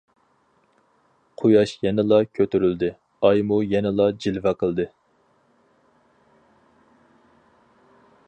قۇياش 1.41 1.73
يەنىلا 1.87 2.17
كۆتۈرۈلدى، 2.39 2.89
ئايمۇ 3.27 3.59
يەنىلا 3.75 4.09
جىلۋە 4.25 4.55
قىلدى. 4.63 4.87